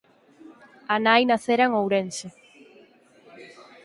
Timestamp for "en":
1.67-1.73